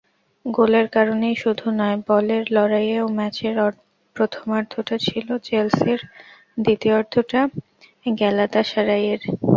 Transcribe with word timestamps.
গোলের 0.45 0.87
কারণেই 0.95 1.35
শুধু 1.35 1.65
নয়, 1.79 1.97
বলের 2.09 2.43
লড়াইয়েও 2.55 3.05
ম্যাচের 3.17 3.55
প্রথমার্ধটা 4.15 4.95
ছিল 5.07 5.27
চেলসির, 5.47 5.99
দ্বিতীয়ার্ধটা 6.57 7.41
গ্যালাতাসারাইয়ের। 8.15 9.21